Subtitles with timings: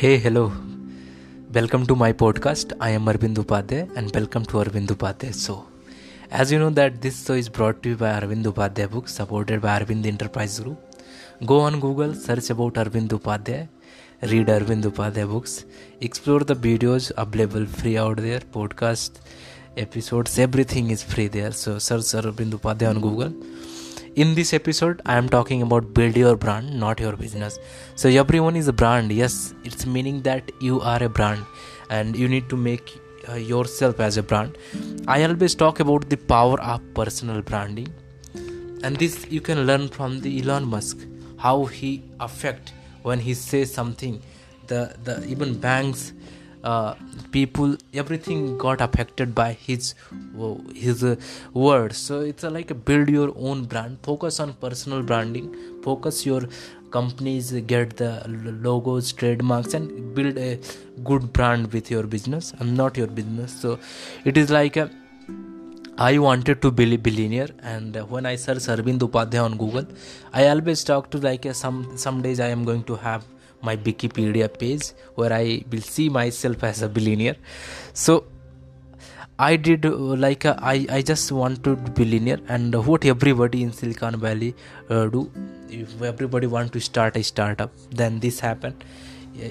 [0.00, 0.50] Hey, hello.
[1.52, 2.72] Welcome to my podcast.
[2.80, 5.66] I am Arvind Upadhyay and welcome to Arvind Upadhyay So,
[6.30, 9.60] As you know that this show is brought to you by Arvind Upadhyay Books supported
[9.60, 10.78] by Arvind Enterprise Group.
[11.44, 13.68] Go on Google, search about Arvind Upadhyay,
[14.22, 15.66] read Arvind Upadhyay Books,
[16.00, 19.20] explore the videos available free out there, podcast,
[19.76, 21.52] episodes, everything is free there.
[21.52, 23.34] So search Arvind Upadhyay on Google
[24.16, 27.58] in this episode i am talking about build your brand not your business.
[27.94, 29.12] So everyone is a brand.
[29.12, 31.44] Yes it's meaning that you are a brand
[31.90, 34.58] and you need to make uh, yourself as a brand.
[35.06, 37.88] I always talk about the power of personal branding.
[38.82, 40.98] And this you can learn from the elon musk
[41.38, 42.72] how he affect
[43.02, 44.20] when he says something.
[44.66, 46.12] The the even banks
[46.62, 46.94] uh,
[47.30, 49.94] people everything got affected by his
[50.74, 51.16] his uh,
[51.54, 53.98] words so it's like build your own brand.
[54.02, 55.54] Focus on personal branding.
[55.82, 56.42] Focus your
[56.90, 58.22] companies get the
[58.62, 60.58] logos trademarks and build a
[61.04, 63.52] good brand with your business and not your business.
[63.52, 63.78] So
[64.24, 64.90] it is like a
[65.98, 69.86] I wanted to be a billionaire, and when I search Arvind Upadhyay on Google,
[70.32, 73.26] I always talk to like some some days I am going to have
[73.62, 77.36] my wikipedia page where i will see myself as a billionaire.
[77.92, 78.24] So
[79.44, 79.90] i did uh,
[80.24, 84.50] like uh, i i just want to be billionaire and what everybody in silicon valley
[84.90, 85.22] uh, do
[85.78, 87.70] if everybody want to start a startup
[88.02, 88.74] then this happen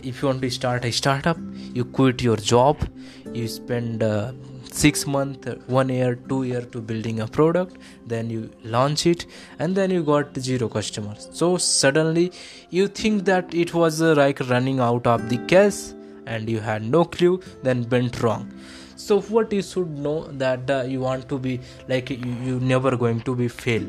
[0.10, 1.38] if you want to start a startup
[1.74, 2.86] you quit your job
[3.34, 4.32] you spend uh,
[4.72, 9.26] six month one year two year to building a product then you launch it
[9.58, 11.30] and then you got zero customers.
[11.34, 12.32] So suddenly
[12.70, 15.94] you think that it was uh, like running out of the cash
[16.26, 18.52] and you had no clue then went wrong.
[18.96, 22.96] So what you should know that uh, you want to be like you, you never
[22.96, 23.84] going to be fail.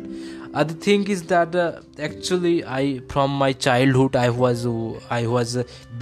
[0.55, 4.67] Other thing is that uh, actually i from my childhood i was
[5.19, 5.53] i was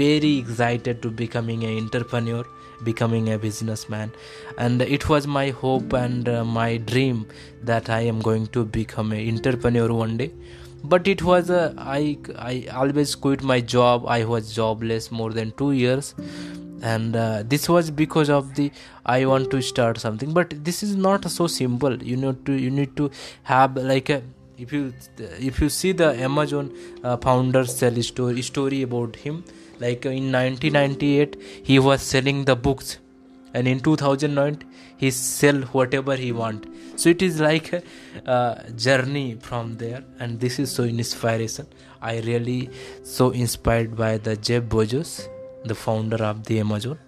[0.03, 2.45] very excited to becoming an entrepreneur
[2.85, 4.13] becoming a businessman.
[4.57, 7.27] And it was my hope and uh, my dream
[7.63, 10.31] that i am going to become an entrepreneur one day.
[10.85, 14.07] But it was a I I always quit my job.
[14.07, 16.15] I was jobless more than 2 years.
[16.81, 18.71] And uh, this was because of the
[19.05, 20.33] i want to start something.
[20.33, 22.03] But this is not so simple.
[22.03, 23.11] You know to you need to
[23.43, 24.23] have like a
[24.59, 24.93] if you
[25.51, 26.71] if you see the amazon
[27.05, 29.45] uh, founder sell story story about him
[29.81, 32.99] like in 1998 he was selling the books.
[33.55, 34.63] And in 2009
[34.97, 36.67] he sell whatever he want.
[36.97, 37.73] So it is like
[38.27, 40.05] a, journey from there.
[40.19, 41.67] And this is so inspiration.
[42.01, 42.71] I really
[43.03, 45.29] so inspired by the jeff bezos
[45.65, 46.99] the founder of the amazon.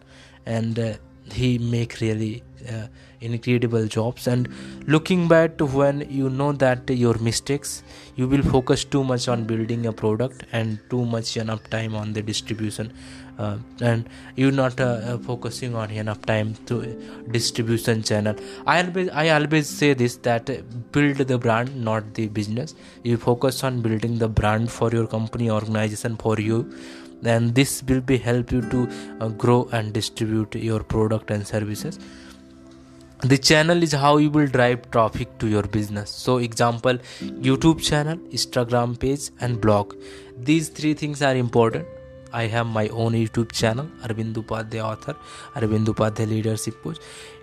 [0.47, 0.95] And uh,
[1.33, 2.87] he make really uh,
[3.21, 4.27] incredible jobs.
[4.27, 4.49] And
[4.87, 7.83] looking back to when you know that your mistakes
[8.17, 12.13] you will focus too much on building a product and too much enough time on
[12.13, 12.93] the distribution.
[13.39, 16.81] Uh, and you're not uh, uh focusing on enough time to
[17.31, 18.35] distribution channel.
[18.67, 20.51] I always i always say this that
[20.93, 22.75] build the brand not the business.
[23.03, 26.59] You focus on building the brand for your company organization for you.
[27.23, 28.89] Then this will be help you to
[29.21, 31.99] uh, grow and distribute your product and services
[33.23, 36.99] the channel is how you will drive traffic to your business so example
[37.49, 39.95] youtube channel instagram page and blog
[40.39, 41.87] these three things are important
[42.33, 45.17] I have my own YouTube channel, Arvind Upadhyay author,
[45.55, 46.99] Arvind Upadhyay leadership coach.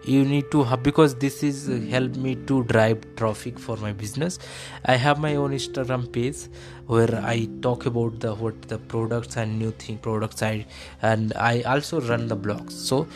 [0.06, 3.92] You need to have because this is uh, help me to drive traffic for my
[3.92, 4.40] business.
[4.86, 6.48] I have my own Instagram page
[6.86, 10.66] where I talk about the what the products and new thing products I
[11.02, 12.72] and I also run the blogs.
[12.72, 13.08] So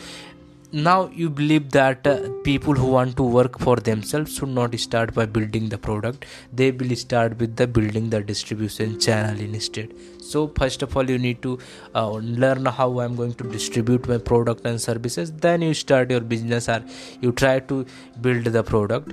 [0.72, 5.12] now you believe that uh, people who want to work for themselves should not start
[5.12, 6.24] by building the product.
[6.50, 9.92] They will start with the building the distribution channel instead.
[10.22, 11.58] So first of all you need to
[11.94, 15.30] uh, learn how i'm going to distribute my product and services.
[15.30, 16.82] Then you start your business or
[17.20, 17.84] you try to
[18.22, 19.12] build the product.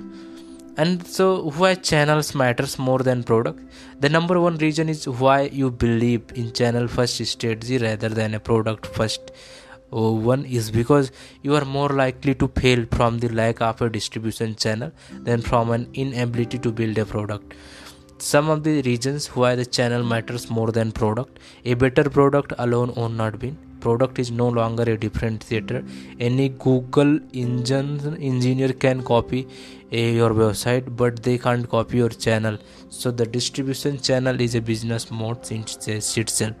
[0.78, 3.60] And so why channels matters more than product?
[4.00, 8.40] The number one reason is why you believe in channel first strategy rather than a
[8.40, 9.30] product first
[9.92, 11.10] Oh, one is because
[11.42, 15.70] you are more likely to fail from the lack of a distribution channel than from
[15.70, 17.54] an inability to build a product.
[18.18, 21.38] Some of the reasons why the channel matters more than product.
[21.64, 23.56] A better product alone will not win.
[23.80, 25.82] Product is no longer a differentiator
[26.20, 29.48] any google engine engineer can copy
[29.90, 32.58] a, your website but they can't copy your channel.
[32.90, 36.54] So the distribution channel is a business moat in itself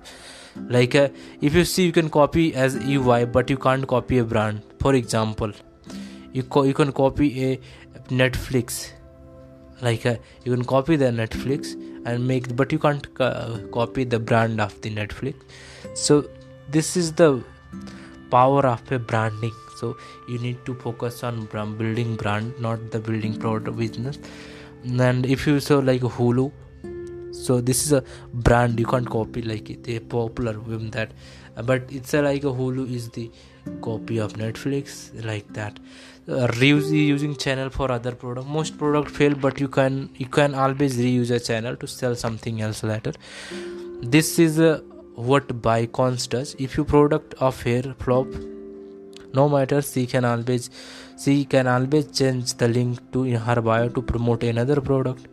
[0.68, 1.08] like uh,
[1.40, 4.62] if you see you can copy as ui but you can't copy a brand.
[4.78, 5.52] For example
[6.32, 7.60] you co- you can copy a
[8.08, 8.90] netflix.
[9.82, 11.72] Like uh, you can copy the netflix
[12.04, 15.34] and make but you can't uh, copy the brand of the netflix.
[15.94, 16.24] So
[16.70, 17.42] this is the
[18.30, 19.52] power of a branding.
[19.76, 19.96] So
[20.28, 24.18] you need to focus on building brand not the building product business.
[24.84, 26.52] And if you saw like hulu
[27.32, 31.12] so this is a brand you can't copy like it they're popular with that
[31.64, 33.30] but it's a, like a hulu is the
[33.80, 35.78] copy of netflix like that.
[36.28, 38.46] Uh, reuse using channel for other product.
[38.46, 42.60] Most product fail but you can you can always reuse a channel to sell something
[42.60, 43.12] else later.
[44.02, 44.80] This is uh,
[45.14, 46.54] what Bycons does.
[46.58, 48.26] If your product of hair flop
[49.32, 50.70] no matter she can always
[51.22, 55.28] she can always change the link to in her bio to promote another product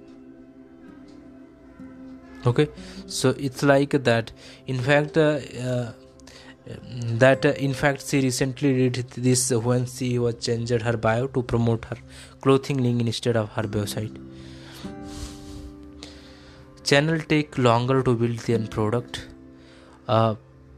[2.48, 2.68] okay?
[3.08, 4.32] So it's like that.
[4.68, 5.92] In fact uh, uh,
[7.24, 11.44] that uh, in fact she recently did this when she was changed her bio to
[11.44, 11.98] promote her
[12.42, 14.18] clothing link instead of her website.
[16.84, 19.28] Channel take longer to build than product
[20.08, 20.36] uh,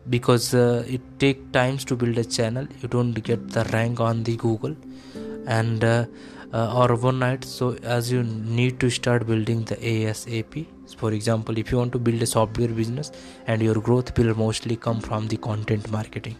[0.10, 2.68] because uh, it take times to build a channel.
[2.81, 4.75] You don't get the rank on the google.
[5.45, 6.06] And uh,
[6.54, 11.77] or overnight so as you need to start building the asap for example if you
[11.77, 13.12] want to build a software business
[13.47, 16.38] and your growth will mostly come from the content marketing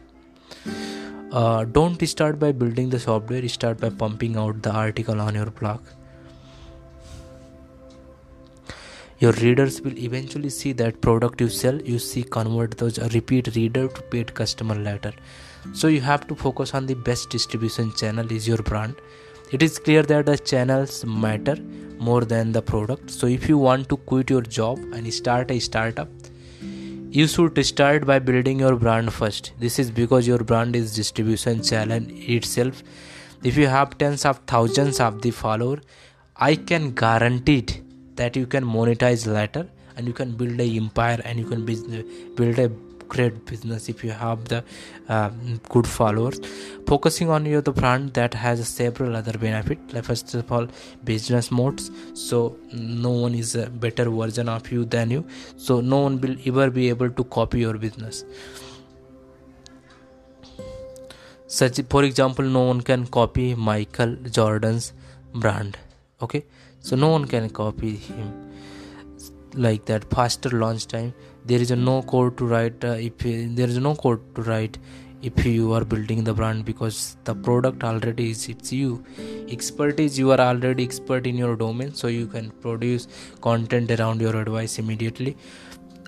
[1.32, 5.46] uh, don't start by building the software start by pumping out the article on your
[5.46, 5.80] blog.
[9.20, 13.88] Your readers will eventually see that product you sell you see convert those repeat reader
[13.90, 15.14] to paid customer later
[15.74, 18.96] so you have to focus on the best distribution channel is your brand.
[19.52, 21.58] It is clear that the channels matter
[22.00, 23.12] more than the product.
[23.12, 26.10] So if you want to quit your job and start a startup
[27.12, 29.54] you should start by building your brand first.
[29.60, 32.84] This is because your brand is distribution channel itself.
[33.44, 35.80] If you have tens of thousands of the follower
[36.48, 37.66] i can guarantee
[38.16, 42.60] that you can monetize later and you can build a empire and you can build
[42.60, 42.70] a
[43.10, 44.64] great business if you have the
[45.10, 45.30] uh,
[45.68, 46.40] good followers.
[46.88, 50.68] Focusing on your the brand that has several other benefits like first of all
[51.04, 51.92] business moats.
[52.14, 55.26] So no one is a better version of you than you.
[55.58, 58.24] So no one will ever be able to copy your business.
[61.48, 64.94] Such for example no one can copy michael jordan's
[65.34, 65.78] brand.
[66.22, 66.46] Okay?
[66.80, 68.52] So no one can copy him.
[69.56, 71.14] Like that faster launch time
[71.46, 74.78] there is a no code to write uh, if there is no code to write
[75.22, 79.04] if you are building the brand because the product already is it's you.
[79.50, 83.08] Expertise you are already expert in your domain so you can produce
[83.42, 85.36] content around your advice immediately.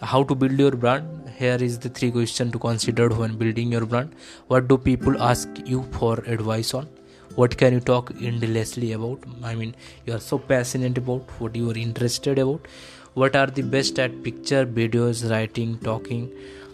[0.01, 1.29] How to build your brand?
[1.37, 4.15] Here is the three questions to consider when building your brand.
[4.47, 6.87] What do people ask you for advice on?
[7.35, 9.23] What can you talk endlessly about?
[9.43, 9.75] I mean
[10.05, 12.67] you are so passionate about what you are interested about
[13.13, 16.31] what are the best at picture videos writing talking?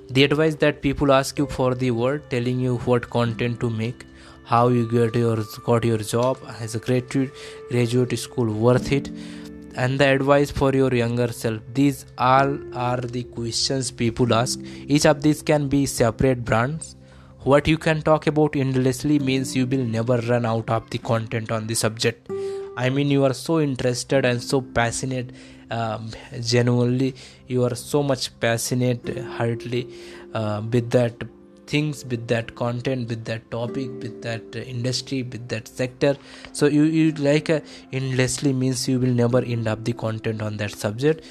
[0.09, 4.05] The advice that people ask you for the word telling you what content to make
[4.43, 7.31] how you get your got your job as a graduate
[7.69, 9.09] graduate school worth it
[9.75, 11.59] and the advice for your younger self.
[11.73, 14.59] These all are the questions people ask.
[14.87, 16.95] Each of these can be separate brands.
[17.43, 21.51] What you can talk about endlessly means you will never run out of the content
[21.51, 22.29] on the subject
[22.85, 25.31] i mean you are so interested and so passionate
[25.69, 27.13] um, genuinely
[27.47, 29.83] you are so much passionate hardly
[30.33, 31.27] uh, with that
[31.67, 36.15] things with that content with that topic with that industry with that sector.
[36.53, 37.59] So you, you like uh,
[37.91, 41.25] endlessly means you will never end up the content on that subject.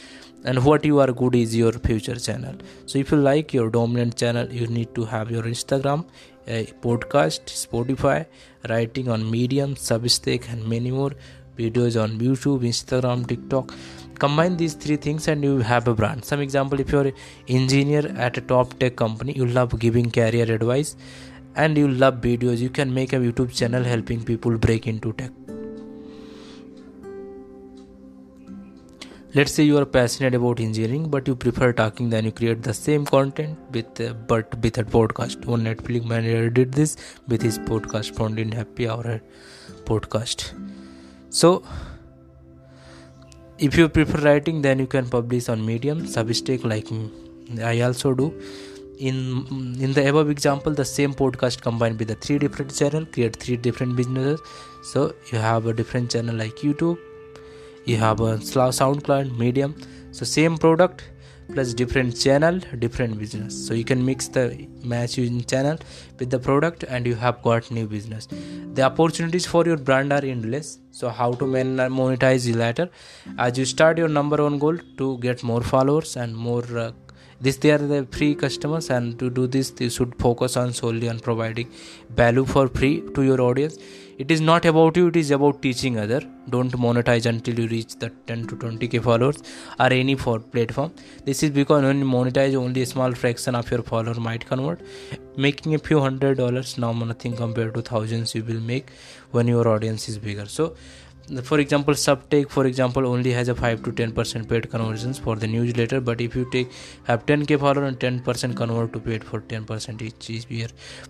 [0.45, 2.55] And what you are good is your future channel.
[2.85, 6.07] So if you like your dominant channel you need to have your instagram
[6.83, 8.25] podcast spotify
[8.69, 11.12] writing on medium substack and many more
[11.59, 13.73] videos on youtube instagram tiktok.
[14.19, 16.25] Combine these three things and you have a brand.
[16.25, 17.12] Some example if you're
[17.49, 20.97] engineer at a top tech company you love giving career advice
[21.55, 22.59] and you love videos.
[22.59, 25.46] You can make a youtube channel helping people break into tech
[29.37, 32.73] let's say you are passionate about engineering but you prefer talking then you create the
[32.73, 35.45] same content with uh, but with a podcast.
[35.45, 36.97] One netflix manager did this
[37.28, 39.21] with his podcast found in happy hour
[39.85, 40.45] podcast.
[41.28, 41.62] So
[43.59, 46.00] if you prefer writing then you can publish on medium.
[46.14, 46.88] Substack like
[47.73, 48.28] i also do.
[48.99, 49.19] In
[49.88, 53.59] in the above example the same podcast combined with the three different channel create three
[53.69, 54.40] different businesses.
[54.95, 57.05] So you have a different channel like youtube
[57.87, 59.75] you have a soundcloud medium.
[60.12, 61.05] So same product
[61.52, 63.55] plus different channel different business.
[63.66, 65.78] So you can mix the match using channel
[66.19, 68.28] with the product and you have got new business.
[68.75, 70.78] The opportunities for your brand are endless.
[70.90, 72.90] So how to monetize later
[73.38, 76.90] as you start your number one goal to get more followers and more uh,
[77.40, 81.09] this they are the free customers and to do this they should focus on solely
[81.09, 81.71] on providing
[82.11, 83.78] value for free to your audience.
[84.19, 86.23] It is not about you it is about teaching other.
[86.49, 89.43] Don't monetize until you reach the 10 to 20k followers
[89.78, 90.93] or any for platform.
[91.26, 94.81] This is because when you monetize only a small fraction of your follower might convert.
[95.37, 98.90] Making a few hundred dollars now nothing compared to thousands you will make
[99.33, 100.47] when your audience is bigger.
[100.47, 100.75] So
[101.42, 105.35] for example Substack for example only has a 5 to 10 percent paid conversions for
[105.35, 106.71] the newsletter but if you take
[107.04, 110.68] have 10k follower and 10 percent convert to paid for 10 percent each, each year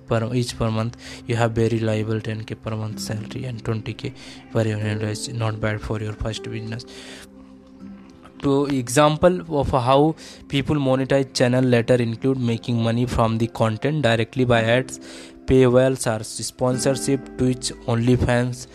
[0.09, 0.97] per each per month
[1.27, 4.15] you have very reliable 10k per month salary and 20k
[4.53, 6.87] per year is not bad for your first business.
[8.43, 10.15] To example of how
[10.49, 15.01] people monetize channel letter include making money from the content directly by ads
[15.47, 18.67] paywalls or sponsorship twitch onlyfans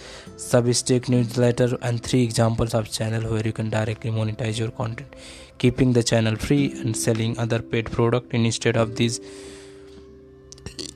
[0.43, 5.15] Substack newsletter and three examples of channel where you can directly monetize your content.
[5.59, 9.19] Keeping the channel free and selling other paid product instead of these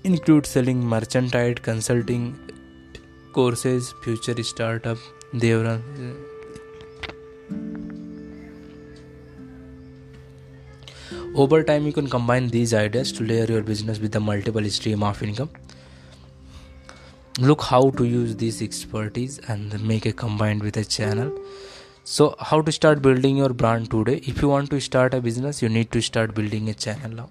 [0.03, 2.23] include selling merchandise consulting
[3.33, 4.97] courses future startup
[5.43, 5.81] devran
[11.43, 15.03] over time you can combine these ideas to layer your business with a multiple stream
[15.03, 15.49] of income
[17.39, 21.31] look how to use this expertise and make it combined with a channel.
[22.03, 24.21] So how to start building your brand today?
[24.23, 27.29] If you want to start a business you need to start building a channel now.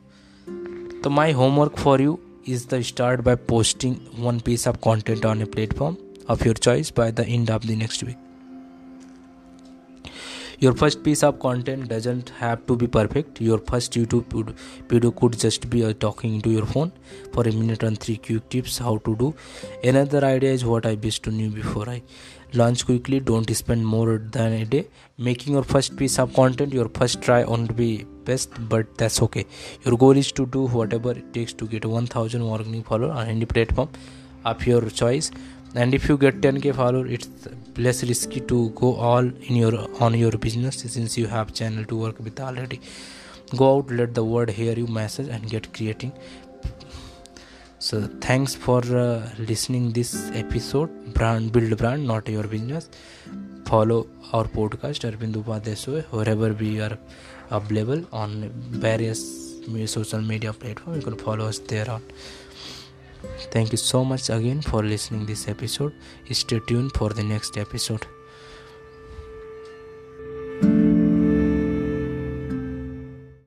[1.03, 5.41] So my homework for you is to start by posting one piece of content on
[5.43, 5.97] a platform
[6.29, 8.24] of your choice by the end of the next week
[10.59, 13.41] your first piece of content doesn't have to be perfect.
[13.41, 14.55] Your first youtube
[14.89, 16.93] video could just be uh, talking to your phone
[17.33, 19.35] for a minute and three quick tips how to do.
[19.83, 22.03] Another idea is what i wish to know before i
[22.53, 23.21] launch quickly.
[23.21, 24.87] Don't spend more than a day
[25.19, 26.73] making your first piece of content.
[26.73, 29.45] Your first try won't be best but that's okay.
[29.85, 33.45] Your goal is to do whatever it takes to get 1000 organic follower on any
[33.45, 33.89] platform
[34.45, 35.31] of your choice.
[35.75, 37.29] And if you get 10k follower it's
[37.79, 41.97] less risky to go all in your on your business since you have channel to
[41.97, 42.81] work with already
[43.57, 46.13] go out let the world hear you message and get creating
[47.79, 52.89] so thanks for uh, listening this episode brand build brand not your business
[53.67, 56.97] follow our podcast Arvind Upadhyay wherever we are
[57.51, 58.51] available on
[58.87, 59.21] various
[59.87, 62.03] social media platform you can follow us there on
[63.51, 65.93] Thank you so much again for listening this episode.
[66.31, 68.07] Stay tuned for the next episode.